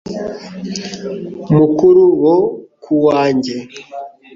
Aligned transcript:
Mukuru 1.55 2.03
wo 2.23 2.37
ku 2.83 2.93
wanjye, 3.05 3.55